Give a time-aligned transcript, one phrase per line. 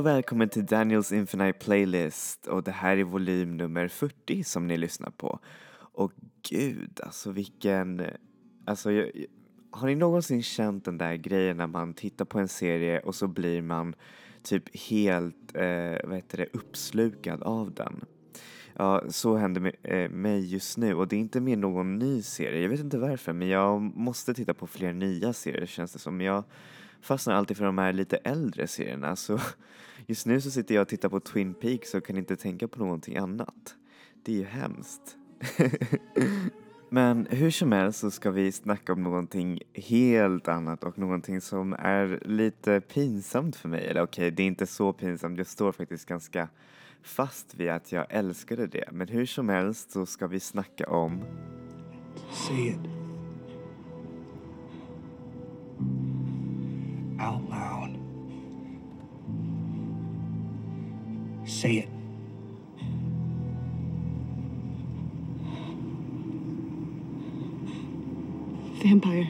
[0.00, 4.76] Och välkommen till Daniels Infinite Playlist och det här är volym nummer 40 som ni
[4.76, 5.38] lyssnar på.
[5.78, 6.12] Och
[6.50, 8.02] gud, alltså vilken...
[8.64, 9.10] Alltså, jag,
[9.70, 13.28] har ni någonsin känt den där grejen när man tittar på en serie och så
[13.28, 13.94] blir man
[14.42, 18.04] typ helt, eh, vad heter det, uppslukad av den?
[18.74, 22.22] Ja, så händer med eh, mig just nu och det är inte mer någon ny
[22.22, 22.62] serie.
[22.62, 26.20] Jag vet inte varför men jag måste titta på fler nya serier känns det som.
[26.20, 26.44] Jag
[27.00, 29.40] fastnar alltid för de här lite äldre serierna så
[30.06, 32.78] just nu så sitter jag och tittar på Twin Peaks och kan inte tänka på
[32.78, 33.74] någonting annat.
[34.24, 35.16] Det är ju hemskt.
[36.92, 41.72] Men hur som helst så ska vi snacka om någonting helt annat och någonting som
[41.72, 43.86] är lite pinsamt för mig.
[43.86, 45.38] Eller okej, okay, det är inte så pinsamt.
[45.38, 46.48] Jag står faktiskt ganska
[47.02, 48.88] fast vid att jag älskade det.
[48.92, 51.24] Men hur som helst så ska vi snacka om...
[52.48, 52.99] Say it.
[57.20, 57.98] Out loud.
[61.46, 61.88] Say it.
[68.84, 69.26] Vampire.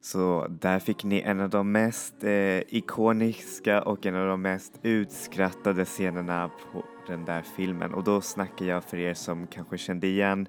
[0.00, 4.78] Så där fick ni en av de mest eh, ikoniska och en av de mest
[4.82, 10.06] utskrattade scenerna på den där filmen och då snackar jag för er som kanske kände
[10.06, 10.48] igen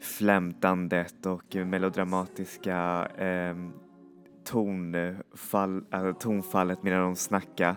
[0.00, 3.56] flämtandet och melodramatiska eh,
[4.44, 7.76] tonfall, äh, tonfallet medan de snackade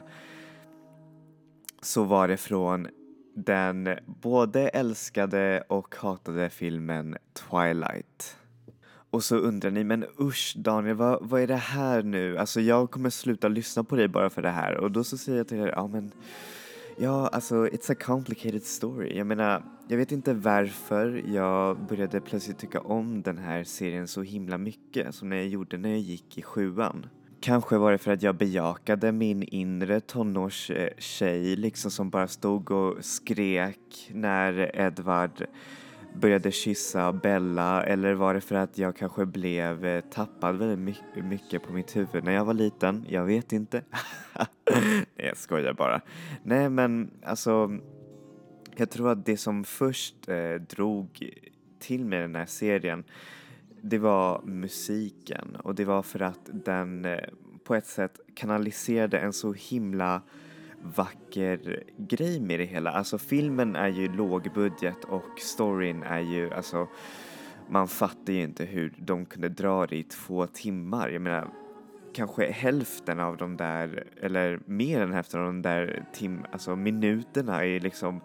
[1.82, 2.88] så var det från
[3.36, 8.38] den både älskade och hatade filmen Twilight.
[9.10, 12.38] Och så undrar ni, men usch Daniel, vad, vad är det här nu?
[12.38, 14.78] Alltså jag kommer sluta lyssna på dig bara för det här.
[14.78, 16.12] Och då så säger jag till er, ja men,
[17.02, 19.18] ja alltså it's a complicated story.
[19.18, 24.22] Jag menar, jag vet inte varför jag började plötsligt tycka om den här serien så
[24.22, 27.06] himla mycket som när jag gjorde när jag gick i sjuan.
[27.40, 33.06] Kanske var det för att jag bejakade min inre tonårstjej liksom som bara stod och
[33.06, 35.46] skrek när Edvard
[36.14, 41.64] började kyssa Bella eller var det för att jag kanske blev eh, tappad väldigt mycket
[41.64, 43.06] på mitt huvud när jag var liten?
[43.10, 43.84] Jag vet inte.
[44.72, 46.02] Nej, jag skojar bara.
[46.44, 47.80] Nej, men alltså
[48.76, 51.32] jag tror att det som först eh, drog
[51.80, 53.04] till mig den här serien
[53.82, 57.20] det var musiken och det var för att den eh,
[57.64, 60.22] på ett sätt kanaliserade en så himla
[60.84, 62.92] vacker grej med det hela.
[62.92, 66.88] Alltså filmen är ju lågbudget och storyn är ju alltså
[67.70, 71.10] man fattar ju inte hur de kunde dra det i två timmar.
[71.10, 71.48] Jag menar
[72.14, 77.66] kanske hälften av de där eller mer än hälften av de där tim, alltså minuterna
[77.66, 78.22] är liksom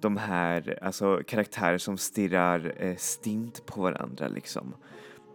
[0.00, 4.74] de här alltså karaktärer som stirrar eh, stint på varandra liksom.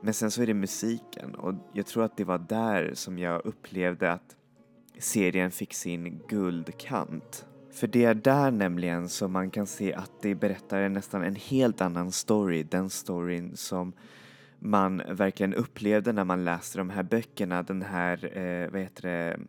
[0.01, 3.45] Men sen så är det musiken och jag tror att det var där som jag
[3.45, 4.35] upplevde att
[5.01, 7.45] serien fick sin guldkant.
[7.71, 11.81] För det är där nämligen som man kan se att det berättar nästan en helt
[11.81, 13.93] annan story, den storyn som
[14.59, 19.39] man verkligen upplevde när man läste de här böckerna, den här, eh, vad heter det,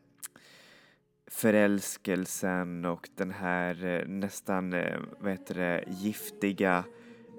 [1.33, 6.85] förälskelsen och den här eh, nästan, eh, vad heter det, giftiga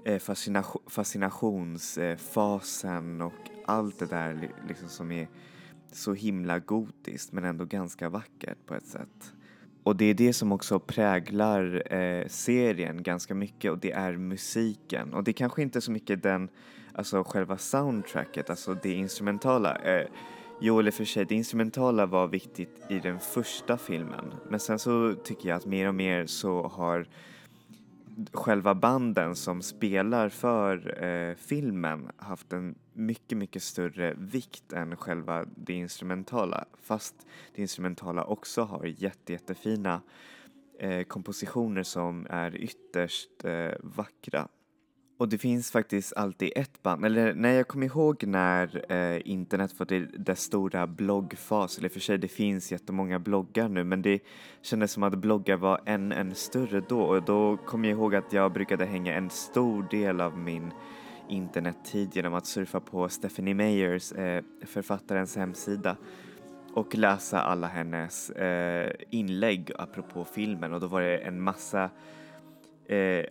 [0.06, 5.28] eh, fascina fascinationsfasen och allt det där liksom som är
[5.96, 9.34] så himla gotiskt men ändå ganska vackert på ett sätt.
[9.84, 15.14] Och det är det som också präglar eh, serien ganska mycket och det är musiken.
[15.14, 16.50] Och det är kanske inte så mycket den,
[16.94, 19.76] alltså själva soundtracket, alltså det instrumentala.
[19.76, 20.08] Eh,
[20.62, 24.34] jo, eller för sig, det instrumentala var viktigt i den första filmen.
[24.50, 27.08] Men sen så tycker jag att mer och mer så har
[28.34, 35.46] själva banden som spelar för eh, filmen haft en mycket, mycket större vikt än själva
[35.56, 36.66] det instrumentala.
[36.82, 40.02] Fast det instrumentala också har jätte, jättefina
[40.80, 44.48] eh, kompositioner som är ytterst eh, vackra.
[45.18, 49.72] Och det finns faktiskt alltid ett band, eller när jag kommer ihåg när eh, internet
[49.72, 54.20] fått dess stora bloggfas, eller för sig det finns jättemånga bloggar nu men det
[54.62, 58.34] kändes som att bloggar var än, än större då och då kommer jag ihåg att
[58.34, 60.72] jag brukade hänga en stor del av min
[61.30, 65.98] internettid genom att surfa på Stephanie Meyers, eh, författarens hemsida
[66.74, 70.74] och läsa alla hennes eh, inlägg apropå filmen.
[70.74, 71.90] Och då var det en massa
[72.86, 73.26] eh,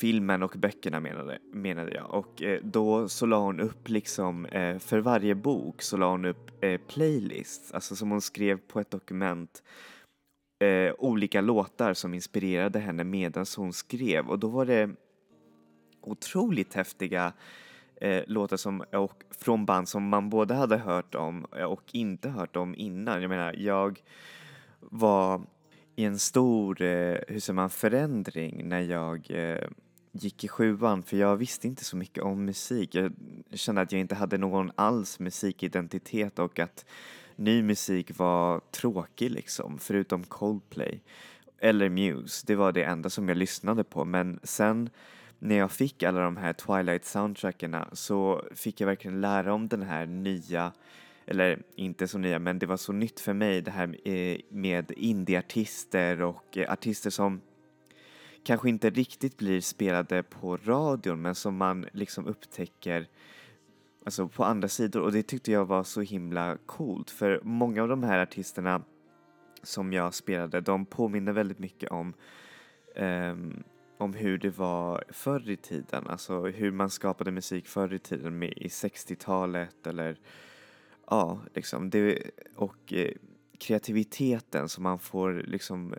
[0.00, 2.10] filmen och böckerna menade, menade jag.
[2.10, 6.24] Och eh, då så la hon upp liksom eh, för varje bok så la hon
[6.24, 9.62] upp eh, playlists, alltså som hon skrev på ett dokument
[10.64, 14.28] eh, olika låtar som inspirerade henne medan hon skrev.
[14.28, 14.90] Och då var det
[16.06, 17.32] otroligt häftiga
[18.00, 22.28] eh, låtar som, och, från band som man både hade hört om eh, och inte
[22.28, 23.22] hört om innan.
[23.22, 24.02] Jag menar, jag
[24.80, 25.42] var
[25.96, 29.68] i en stor, eh, hur säger man, förändring när jag eh,
[30.12, 32.94] gick i sjuan för jag visste inte så mycket om musik.
[32.94, 33.12] Jag
[33.54, 36.84] kände att jag inte hade någon alls musikidentitet och att
[37.36, 41.02] ny musik var tråkig liksom, förutom Coldplay
[41.58, 42.44] eller Muse.
[42.46, 44.90] Det var det enda som jag lyssnade på men sen
[45.38, 49.82] när jag fick alla de här Twilight soundtrackerna så fick jag verkligen lära om den
[49.82, 50.72] här nya
[51.26, 54.92] eller inte så nya, men det var så nytt för mig det här eh, med
[54.96, 57.40] indieartister och eh, artister som
[58.44, 63.08] kanske inte riktigt blir spelade på radion men som man liksom upptäcker
[64.04, 65.02] alltså på andra sidor.
[65.02, 68.82] Och det tyckte jag var så himla coolt för många av de här artisterna
[69.62, 72.14] som jag spelade de påminner väldigt mycket om
[72.96, 73.64] um,
[73.98, 78.38] om hur det var förr i tiden, alltså hur man skapade musik förr i tiden
[78.38, 80.16] med, i 60-talet eller
[81.06, 83.10] ja, liksom det och eh,
[83.58, 85.94] kreativiteten som man får liksom,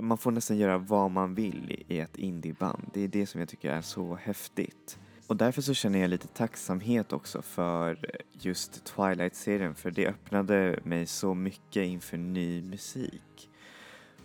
[0.00, 2.90] man får nästan göra vad man vill i ett indieband.
[2.94, 4.98] Det är det som jag tycker är så häftigt.
[5.26, 7.98] Och därför så känner jag lite tacksamhet också för
[8.32, 13.50] just Twilight-serien för det öppnade mig så mycket inför ny musik.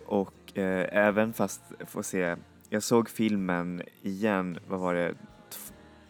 [0.06, 2.36] Och eh, även fast, får se,
[2.68, 5.14] jag såg filmen igen, vad var det,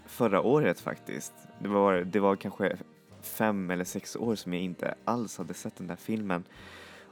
[0.07, 1.33] förra året faktiskt.
[1.59, 2.77] Det var, det var kanske
[3.23, 6.45] fem eller sex år som jag inte alls hade sett den där filmen.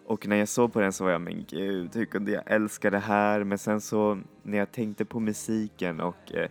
[0.06, 2.90] Och när jag såg på den så var jag, men gud, hur kunde jag älska
[2.90, 3.44] det här?
[3.44, 6.48] Men sen så när jag tänkte på musiken och eh,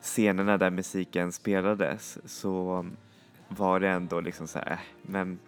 [0.00, 2.86] scenerna där musiken spelades så
[3.48, 5.38] var det ändå liksom så här, äh, men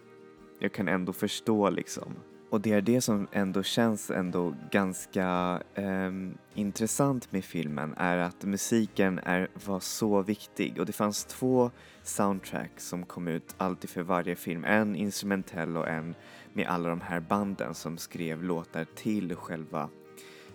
[0.59, 2.15] jag kan ändå förstå liksom.
[2.51, 6.13] Och det är det som ändå känns ändå ganska eh,
[6.55, 11.71] intressant med filmen är att musiken är, var så viktig och det fanns två
[12.03, 14.65] soundtracks som kom ut alltid för varje film.
[14.65, 16.15] En instrumentell och en
[16.53, 19.89] med alla de här banden som skrev låtar till själva,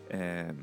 [0.09, 0.55] eh,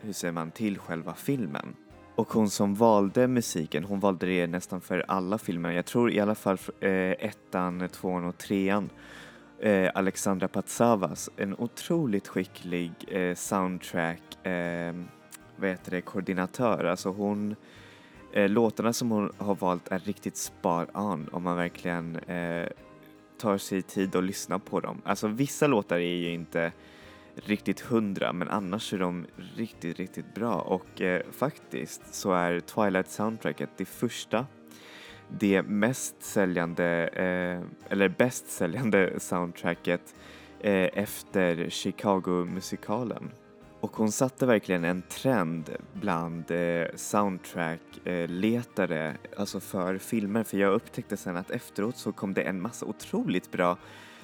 [0.00, 1.76] hur säger man, till själva filmen.
[2.14, 5.70] Och hon som valde musiken, hon valde det nästan för alla filmer.
[5.70, 8.90] Jag tror i alla fall eh, ettan, tvåan och trean.
[9.64, 14.94] Eh, Alexandra Patsavas, en otroligt skicklig eh, soundtrack, eh,
[15.56, 16.84] vad heter det, koordinatör.
[16.84, 17.56] Alltså hon,
[18.32, 22.68] eh, låtarna som hon har valt är riktigt spar on om man verkligen eh,
[23.38, 25.02] tar sig tid att lyssna på dem.
[25.04, 26.72] Alltså vissa låtar är ju inte
[27.34, 33.08] riktigt hundra men annars är de riktigt, riktigt bra och eh, faktiskt så är Twilight
[33.08, 34.46] soundtracket det första
[35.28, 37.60] det mest säljande, eh,
[37.92, 40.14] eller bäst säljande soundtracket
[40.60, 43.30] eh, efter Chicago-musikalen.
[43.80, 50.72] Och hon satte verkligen en trend bland eh, soundtrack-letare, eh, alltså för filmer, för jag
[50.72, 53.76] upptäckte sen att efteråt så kom det en massa otroligt bra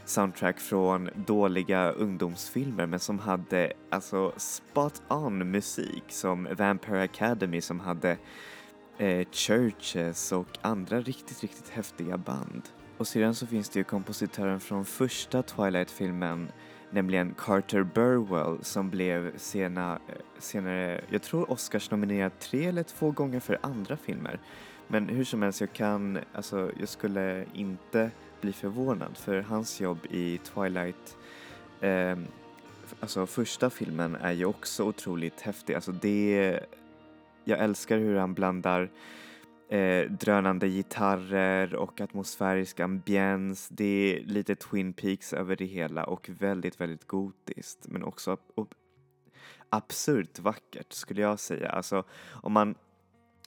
[0.04, 7.80] soundtrack från dåliga ungdomsfilmer men som hade alltså spot on musik som Vampire Academy som
[7.80, 8.16] hade
[9.00, 12.62] eh, Churches och andra riktigt, riktigt häftiga band.
[12.99, 16.49] Och sedan så finns det ju kompositören från första Twilight-filmen
[16.90, 23.11] nämligen Carter Burwell som blev sena, eh, senare, jag tror Oscars nominerad tre eller två
[23.11, 24.38] gånger för andra filmer.
[24.88, 29.99] Men hur som helst, jag kan, alltså jag skulle inte bli förvånad för hans jobb
[30.11, 31.16] i Twilight,
[31.80, 32.19] eh,
[33.00, 35.75] alltså första filmen är ju också otroligt häftig.
[35.75, 36.61] Alltså det,
[37.44, 38.90] jag älskar hur han blandar
[39.68, 43.68] eh, drönande gitarrer och atmosfärisk ambiens.
[43.68, 48.37] Det är lite Twin Peaks över det hela och väldigt, väldigt gotiskt men också
[49.68, 51.68] absurt vackert skulle jag säga.
[51.68, 52.75] Alltså om man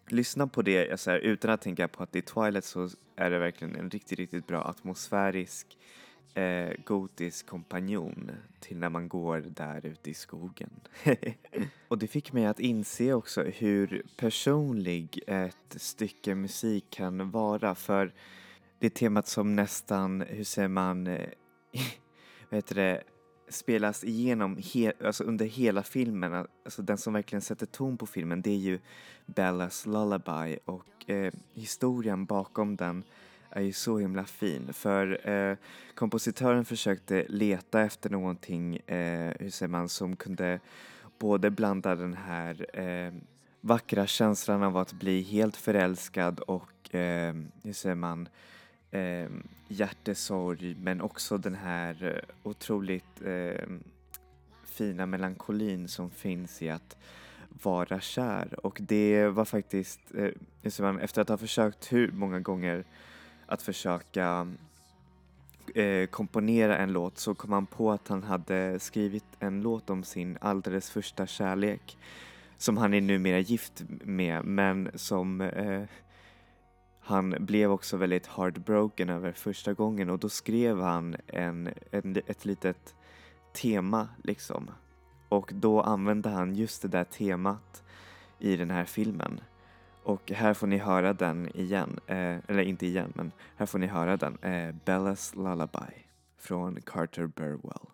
[0.08, 3.30] lyssnar på det så här, utan att tänka på att det är Twilight så är
[3.30, 5.78] det verkligen en riktigt, riktigt bra atmosfärisk
[6.34, 10.70] eh, gotisk kompanjon till när man går där ute i skogen.
[11.88, 18.14] och det fick mig att inse också hur personlig ett stycke musik kan vara för
[18.80, 21.30] det temat som nästan, hur säger man, eh,
[22.50, 23.04] vad heter det,
[23.50, 28.42] spelas igenom he alltså under hela filmen, alltså den som verkligen sätter ton på filmen
[28.42, 28.80] det är ju
[29.26, 33.04] Bellas Lullaby och eh, historien bakom den
[33.56, 34.74] är ju så himla fin.
[34.74, 35.58] För eh,
[35.96, 40.60] kompositören försökte leta efter någonting, eh, hur säger man, som kunde
[41.20, 43.14] både blanda den här eh,
[43.62, 48.30] vackra känslan av att bli helt förälskad och, eh, hur säger man,
[48.92, 49.30] eh,
[49.68, 53.68] hjärtesorg men också den här otroligt eh,
[54.64, 56.98] fina melankolin som finns i att
[57.64, 58.66] vara kär.
[58.66, 60.30] Och det var faktiskt, eh,
[61.02, 62.84] efter att ha försökt hur många gånger
[63.46, 64.48] att försöka
[65.76, 70.04] eh, komponera en låt så kom han på att han hade skrivit en låt om
[70.04, 71.98] sin alldeles första kärlek
[72.58, 75.84] som han är numera gift med men som eh,
[77.00, 82.46] han blev också väldigt heartbroken över första gången och då skrev han en, en, ett
[82.46, 82.96] litet
[83.54, 84.72] tema liksom.
[85.30, 87.84] Och då använde han just det där temat
[88.40, 89.40] i den här filmen.
[90.04, 93.88] Och här får ni höra den igen, eh, eller inte igen men här får ni
[93.88, 95.94] höra den, eh, Bellas Lullaby
[96.38, 97.88] från Carter Burwell.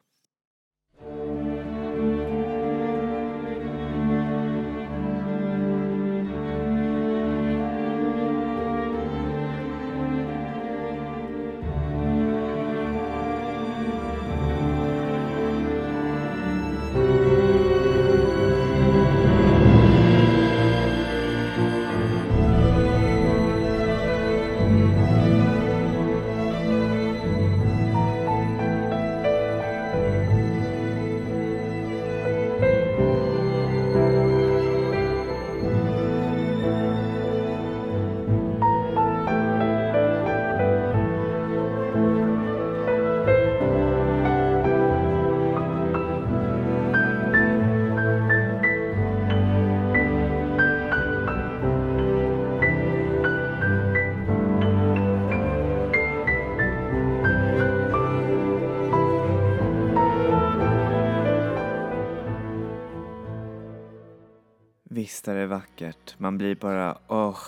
[65.09, 66.15] Visst är det vackert.
[66.17, 67.39] Man blir bara, åh.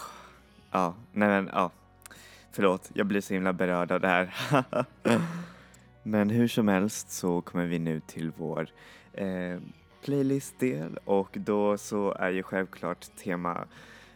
[0.71, 1.71] Ja, nej men ja.
[2.51, 4.33] Förlåt, jag blir så himla berörd av det här.
[6.03, 8.67] men hur som helst så kommer vi nu till vår
[9.13, 9.59] eh,
[10.03, 13.65] playlistdel och då så är ju självklart tema,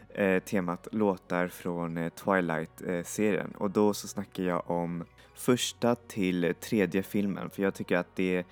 [0.10, 5.04] eh, temat låtar från eh, Twilight-serien och då så snackar jag om
[5.36, 8.46] första till tredje filmen för jag tycker att det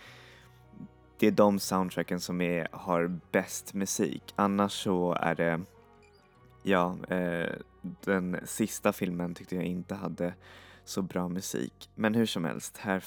[1.24, 4.34] det är de soundtracken som är, har bäst musik.
[4.36, 5.62] Annars så är det,
[6.64, 7.50] ja, eh,
[7.82, 10.34] den sista filmen tyckte jag inte hade
[10.86, 11.90] så bra musik.
[11.96, 13.04] Men hur som helst, här,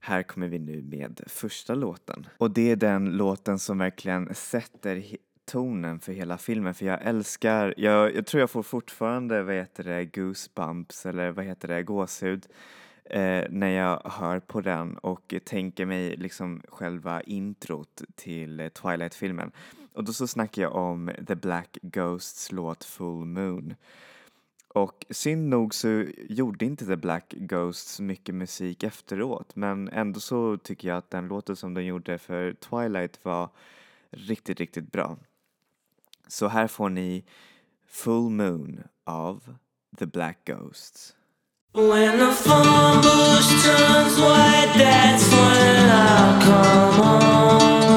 [0.00, 2.26] här kommer vi nu med första låten.
[2.38, 5.04] Och det är den låten som verkligen sätter
[5.44, 9.84] tonen för hela filmen för jag älskar, jag, jag tror jag får fortfarande, vad heter
[9.84, 12.46] det, goosebumps eller vad heter det, gåshud
[13.10, 19.52] eh, när jag hör på den och tänker mig liksom själva introt till Twilight-filmen.
[19.92, 23.74] Och då så snackar jag om The Black Ghosts låt Full Moon.
[24.68, 30.56] Och synd nog så gjorde inte The Black Ghosts mycket musik efteråt men ändå så
[30.56, 33.50] tycker jag att den låten som de gjorde för Twilight var
[34.10, 35.18] riktigt, riktigt bra.
[36.28, 37.24] Så här får ni
[37.86, 39.56] Full Moon av
[39.98, 41.15] The Black Ghosts.
[41.76, 47.95] When the phone bush turns white, that's when I'll come home.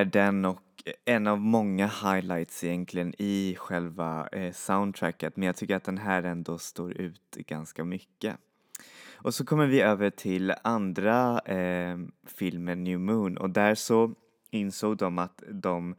[0.00, 5.56] Är den och eh, en av många highlights egentligen i själva eh, soundtracket men jag
[5.56, 8.36] tycker att den här ändå står ut ganska mycket.
[9.14, 14.14] Och så kommer vi över till andra eh, filmen New Moon och där så
[14.50, 15.94] insåg de att de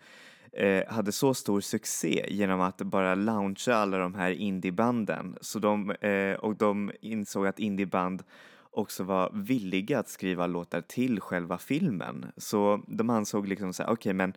[0.51, 5.91] eh, hade så stor succé genom att bara launcha alla de här indiebanden så de,
[5.91, 8.23] eh, och de insåg att indieband
[8.71, 12.31] också var villiga att skriva låtar till själva filmen.
[12.37, 14.33] Så de ansåg liksom så här, okej okay, men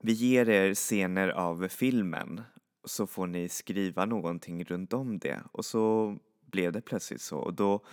[0.00, 2.40] vi ger er scener av filmen
[2.84, 5.40] så får ni skriva någonting runt om det.
[5.52, 6.16] Och så
[6.46, 7.84] blev det plötsligt så och då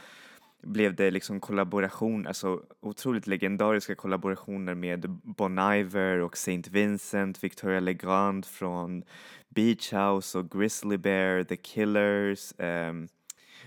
[0.63, 7.79] blev det liksom kollaboration, alltså otroligt legendariska kollaborationer med Bon Iver och Saint Vincent, Victoria
[7.79, 9.03] Legrand från
[9.49, 13.07] Beach House och Grizzly Bear, The Killers, um,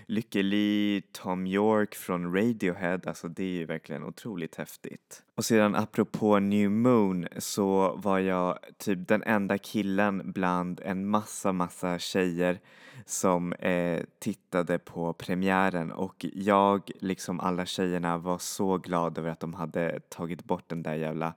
[0.07, 5.23] Lykke Li, Tom York från Radiohead, alltså det är ju verkligen otroligt häftigt.
[5.35, 11.51] Och sedan apropå New Moon så var jag typ den enda killen bland en massa,
[11.51, 12.59] massa tjejer
[13.05, 19.39] som eh, tittade på premiären och jag, liksom alla tjejerna, var så glad över att
[19.39, 21.33] de hade tagit bort den där jävla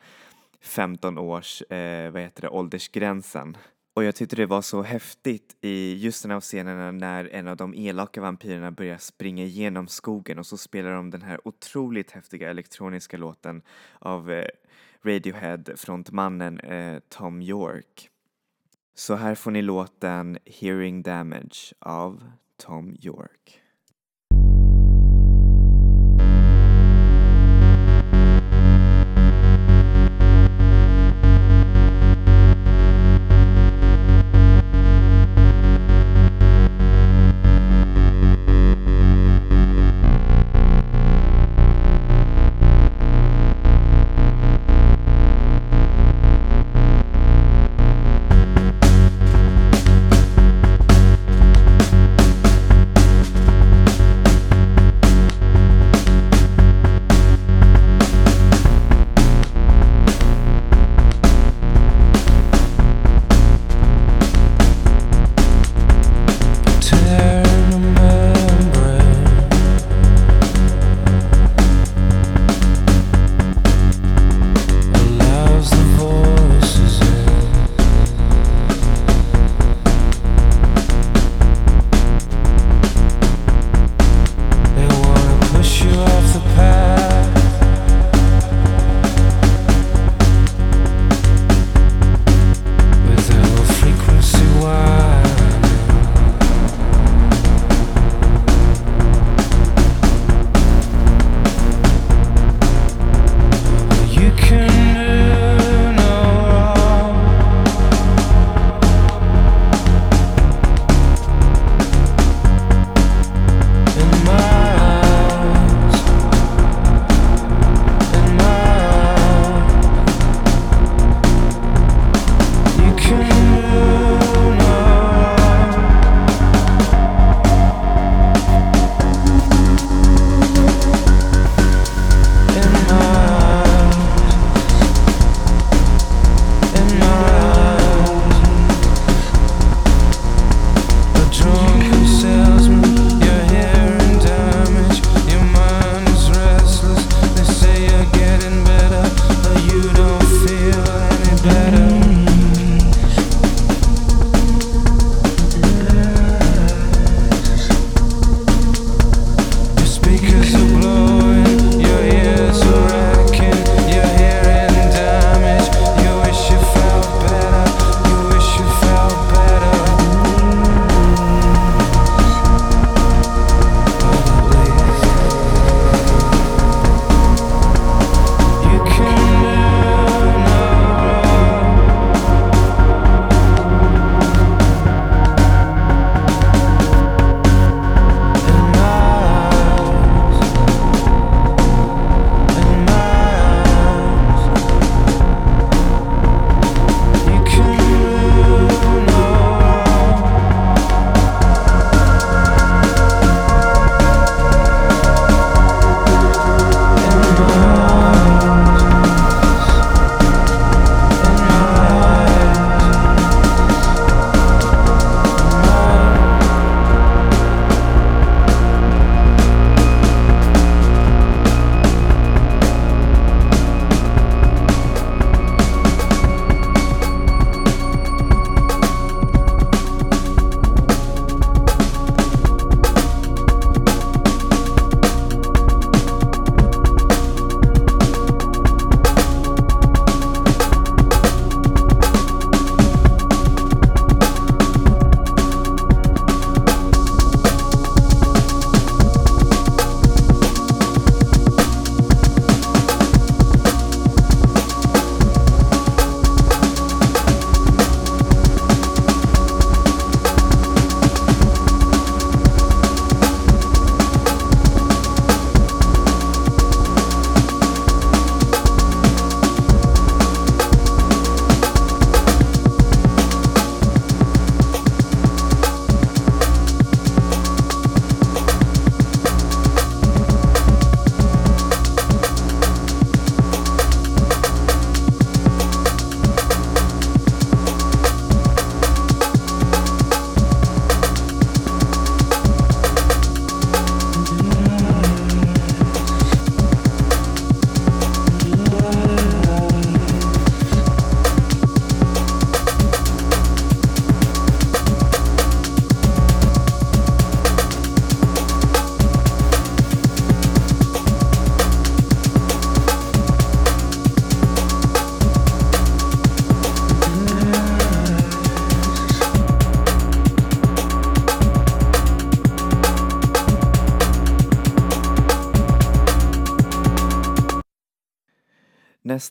[0.60, 3.56] 15 års, eh, vad heter det, åldersgränsen.
[3.98, 7.56] Och jag tyckte det var så häftigt i just den här scenerna när en av
[7.56, 12.50] de elaka vampyrerna börjar springa igenom skogen och så spelar de den här otroligt häftiga
[12.50, 13.62] elektroniska låten
[13.98, 14.46] av eh,
[15.02, 18.10] Radiohead frontmannen eh, Tom York.
[18.94, 23.62] Så här får ni låten Hearing Damage av Tom York.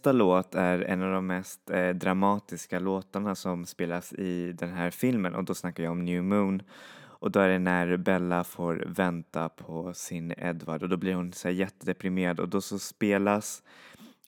[0.07, 4.91] Nästa låt är en av de mest eh, dramatiska låtarna som spelas i den här
[4.91, 6.61] filmen och då snackar jag om New Moon.
[6.97, 11.33] Och då är det när Bella får vänta på sin Edward och då blir hon
[11.33, 12.39] så här jättedeprimerad.
[12.39, 13.63] Och då så spelas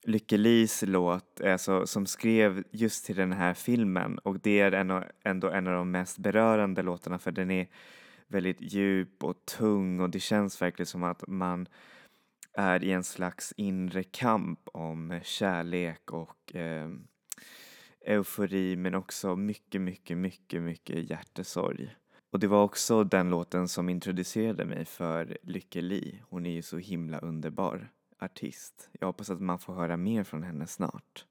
[0.03, 4.17] Lykke Lis låt alltså, som skrev just till den här filmen.
[4.17, 7.67] Och det är en, ändå en av de mest berörande låtarna för den är
[8.27, 9.99] väldigt djup och tung.
[9.99, 11.67] Och det känns verkligen som att man
[12.59, 16.89] är i en slags inre kamp om kärlek och eh,
[18.05, 21.95] eufori men också mycket, mycket, mycket, mycket hjärtesorg.
[22.31, 26.21] Och det var också den låten som introducerade mig för Lykke Li.
[26.29, 28.89] Hon är ju så himla underbar artist.
[28.99, 31.25] Jag hoppas att man får höra mer från henne snart.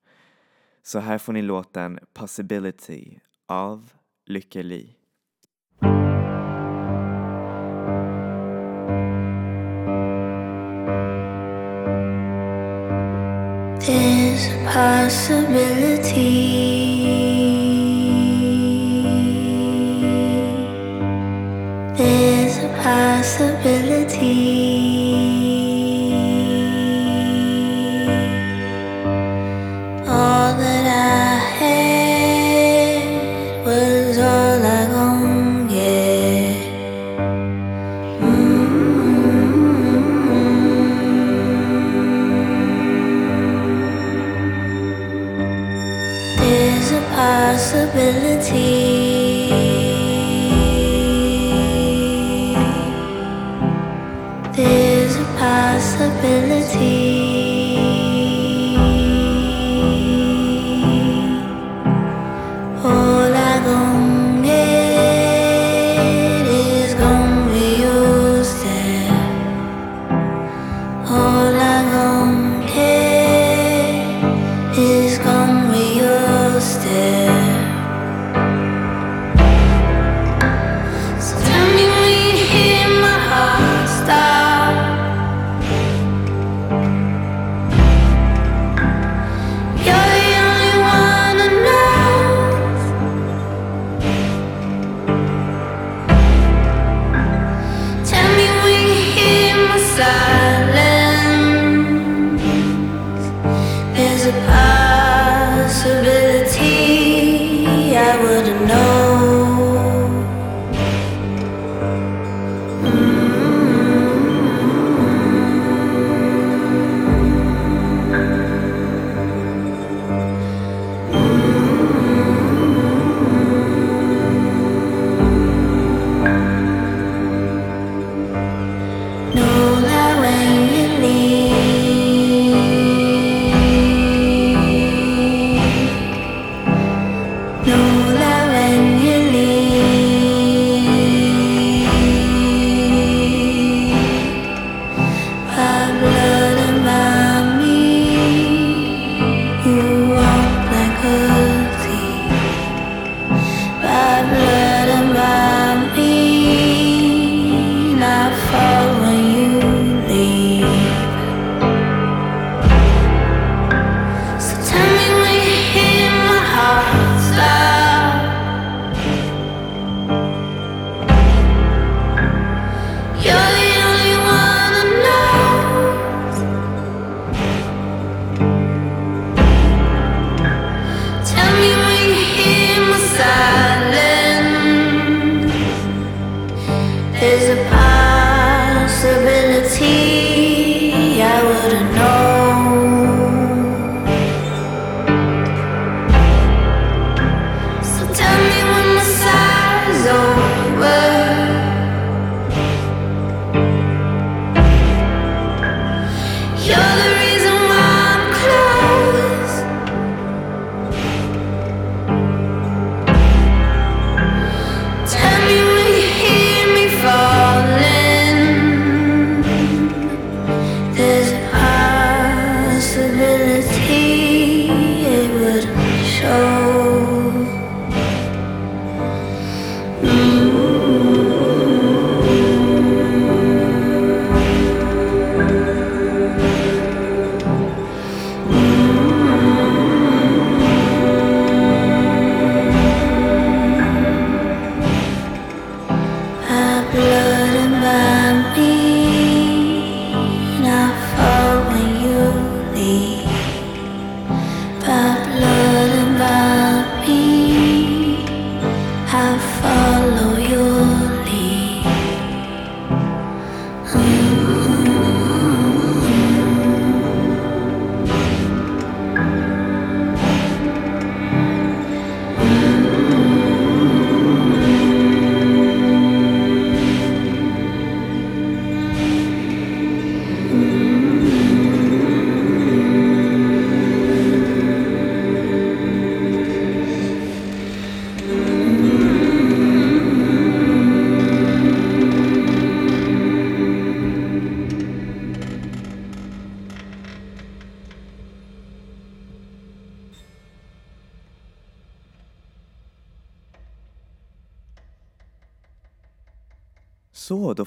[0.83, 3.93] Så här får ni låten Possibility av
[4.27, 4.98] Lykke Li.
[13.89, 16.29] There's a possibility.
[21.97, 24.48] There's a possibility.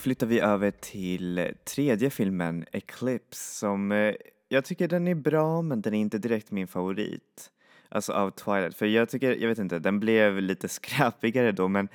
[0.02, 4.14] Flyttar vi över till tredje filmen, Eclipse, som eh,
[4.50, 7.52] jag tycker den är bra men den är inte direkt min favorit.
[7.90, 11.90] Alltså av Twilight, för jag tycker, jag vet inte, den blev lite skräpigare då men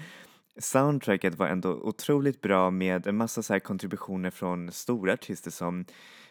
[0.59, 5.85] soundtracket var ändå otroligt bra med en massa så här kontributioner från stora artister som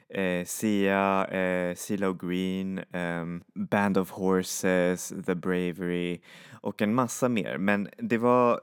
[0.10, 6.20] eh, Sia, eh, CeeLo Green, eh, Band of Horses, The Bravery
[6.62, 7.58] och en massa mer.
[7.58, 8.62] Men det var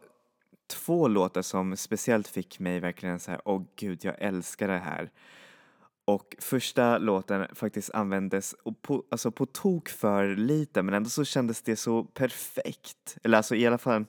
[0.72, 5.10] två låtar som speciellt fick mig verkligen så här, åh gud, jag älskar det här.
[6.04, 11.62] Och första låten faktiskt användes på, alltså på tok för lite men ändå så kändes
[11.62, 13.18] det så perfekt.
[13.22, 14.04] Eller alltså i alla fall,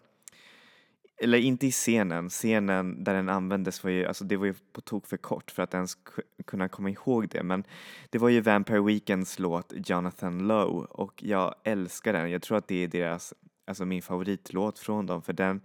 [1.21, 4.82] eller inte i scenen, scenen där den användes var ju, alltså det var ju på
[4.82, 5.97] tok för kort för att ens
[6.45, 7.63] kunna komma ihåg det men
[8.10, 12.32] det var ju Vampire Weekends låt Jonathan Lowe och jag älskar den.
[12.32, 13.34] Jag tror att det är deras,
[13.67, 15.62] alltså min favoritlåt från dem för den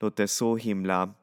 [0.00, 1.14] låter så himla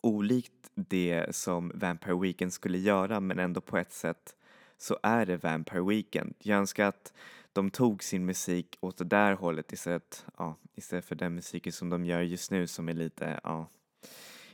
[0.00, 4.36] olikt det som Vampire Weekend skulle göra men ändå på ett sätt
[4.78, 6.34] så är det Vampire Weekend.
[6.38, 7.12] Jag önskar att
[7.52, 11.90] de tog sin musik åt det där hållet istället, ja, istället för den musiken som
[11.90, 13.68] de gör just nu som är lite, ja,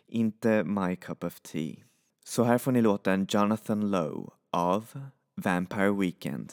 [0.07, 1.77] inte my cup of tea.
[2.25, 6.53] Så här får ni låten Jonathan Lowe av Vampire Weekend.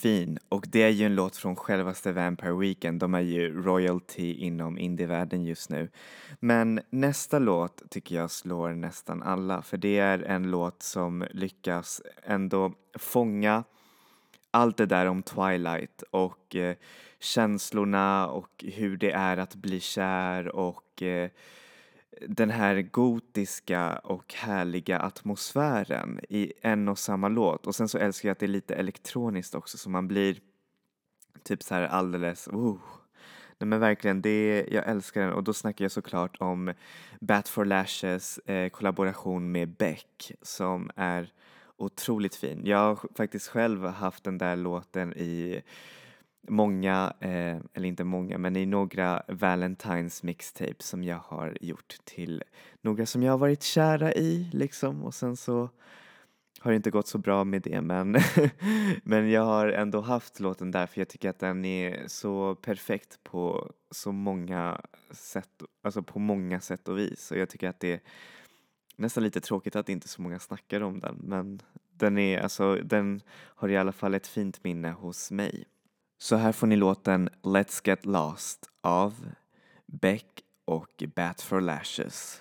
[0.00, 3.00] Fin och det är ju en låt från självaste Vampire Weekend.
[3.00, 5.88] De är ju royalty inom indievärlden just nu.
[6.40, 12.02] Men nästa låt tycker jag slår nästan alla för det är en låt som lyckas
[12.22, 13.64] ändå fånga
[14.50, 16.76] allt det där om Twilight och eh,
[17.20, 21.30] känslorna och hur det är att bli kär och eh,
[22.28, 27.66] den här gotiska och härliga atmosfären i en och samma låt.
[27.66, 30.40] Och sen så älskar jag att det är lite elektroniskt också så man blir
[31.42, 32.78] typ så här alldeles, oh.
[33.58, 36.74] Nej men verkligen, det, jag älskar den och då snackar jag såklart om
[37.20, 41.32] Bat for Lashes eh, kollaboration med Beck som är
[41.76, 42.62] otroligt fin.
[42.64, 45.62] Jag har faktiskt själv haft den där låten i
[46.48, 52.42] många, eh, eller inte många, men i några Valentines mixtapes som jag har gjort till
[52.80, 55.68] några som jag har varit kära i liksom och sen så
[56.60, 58.16] har det inte gått så bra med det men,
[59.04, 63.18] men jag har ändå haft låten där för jag tycker att den är så perfekt
[63.22, 64.80] på så många
[65.10, 68.00] sätt, alltså på många sätt och vis och jag tycker att det är
[68.96, 71.62] nästan lite tråkigt att inte så många snackar om den men
[72.00, 75.64] den är alltså, den har i alla fall ett fint minne hos mig.
[76.22, 79.14] Så här får ni låten Let's Get Lost av
[79.86, 80.26] Beck
[80.64, 82.40] och Bat for Lashes.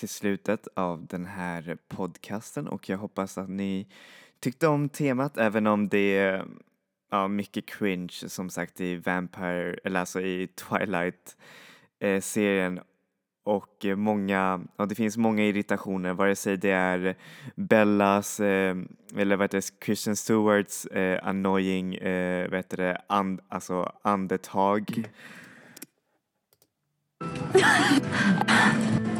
[0.00, 3.86] Till slutet av den här podcasten och jag hoppas att ni
[4.40, 6.46] tyckte om temat även om det är
[7.10, 12.84] ja, mycket cringe som sagt i Vampire, eller alltså i Twilight-serien eh,
[13.44, 17.16] och många, ja, det finns många irritationer vare sig det är
[17.54, 18.76] Bellas eh,
[19.16, 25.08] eller vad heter det, Christian Stewarts eh, annoying, eh, vad heter det, and, alltså andetag.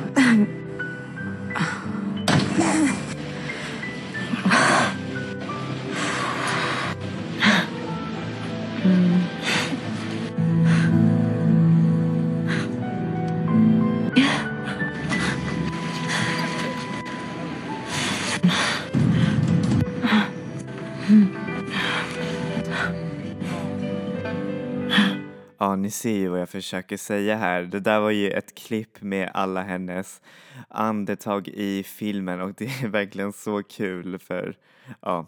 [25.61, 27.63] Ja, ni ser ju vad jag försöker säga här.
[27.63, 30.21] Det där var ju ett klipp med alla hennes
[30.67, 34.57] andetag i filmen och det är verkligen så kul för
[35.01, 35.27] ja,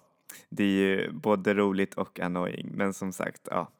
[0.50, 2.72] det är ju både roligt och annoying.
[2.74, 3.72] Men som sagt, ja,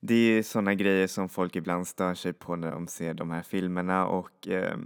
[0.00, 3.30] det är ju sådana grejer som folk ibland stör sig på när de ser de
[3.30, 4.76] här filmerna och eh,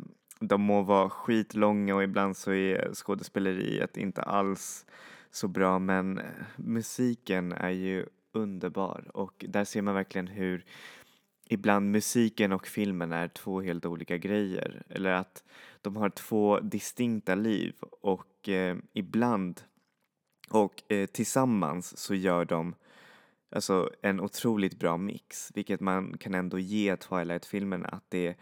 [0.41, 4.87] de må vara skitlånga och ibland så är skådespeleriet inte alls
[5.31, 6.25] så bra men eh,
[6.57, 9.11] musiken är ju underbar.
[9.15, 10.65] Och där ser man verkligen hur
[11.49, 14.83] ibland musiken och filmen är två helt olika grejer.
[14.89, 15.45] Eller att
[15.83, 19.61] de har två distinkta liv och eh, ibland
[20.51, 22.75] och eh, tillsammans så gör de
[23.51, 25.51] alltså en otroligt bra mix.
[25.55, 28.35] Vilket man kan ändå ge Twilight-filmerna att det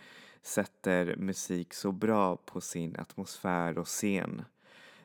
[0.43, 4.45] sätter musik så bra på sin atmosfär och scen.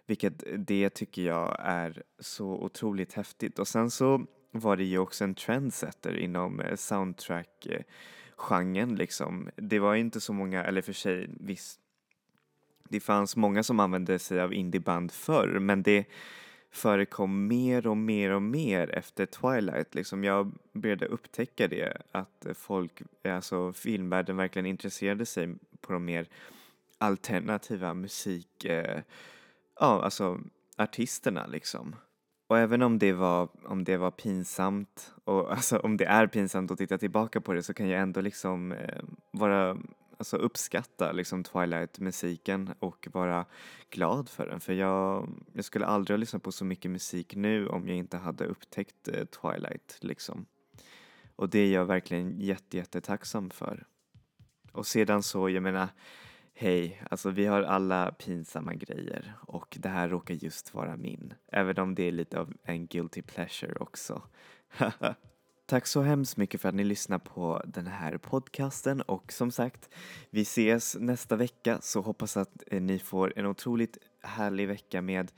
[0.05, 3.59] Vilket eh, det tycker jag är så otroligt häftigt.
[3.59, 9.49] Och sen så var det ju också en trendsetter inom eh, soundtrack-genren liksom.
[9.55, 11.79] Det var inte så många, eller för sig visst,
[12.89, 16.05] det fanns många som använde sig av indieband förr men det
[16.71, 19.95] förekom mer och mer och mer efter Twilight.
[19.95, 26.27] Liksom jag började upptäcka det, att folk, alltså filmvärlden verkligen intresserade sig på de mer
[26.97, 29.01] alternativa musik, eh,
[29.79, 30.39] ja alltså
[30.77, 31.95] artisterna liksom.
[32.51, 36.71] Och även om det var, om det var pinsamt och alltså om det är pinsamt
[36.71, 39.77] att titta tillbaka på det så kan jag ändå liksom eh, vara,
[40.17, 43.45] alltså uppskatta liksom Twilight-musiken och vara
[43.89, 47.67] glad för den för jag, jag skulle aldrig ha lyssnat på så mycket musik nu
[47.67, 50.45] om jag inte hade upptäckt eh, Twilight liksom.
[51.35, 53.85] Och det är jag verkligen jätte, jättetacksam för.
[54.71, 55.87] Och sedan så, jag menar,
[56.61, 61.33] Hej, alltså vi har alla pinsamma grejer och det här råkar just vara min.
[61.47, 64.21] Även om det är lite av en guilty pleasure också.
[65.65, 69.89] Tack så hemskt mycket för att ni lyssnar på den här podcasten och som sagt,
[70.29, 75.31] vi ses nästa vecka så hoppas att eh, ni får en otroligt härlig vecka med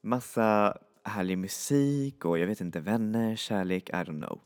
[0.00, 4.40] massa härlig musik och jag vet inte, vänner, kärlek, I don't know.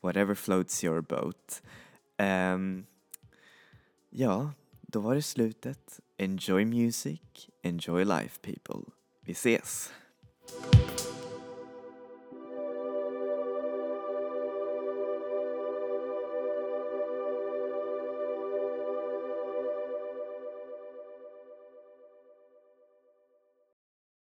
[0.00, 1.62] Whatever floats your boat.
[2.18, 2.86] Um,
[4.10, 4.52] ja,
[4.92, 6.00] då var det slutet.
[6.18, 7.20] Enjoy music,
[7.62, 8.92] enjoy life people.
[9.20, 9.92] Vi ses!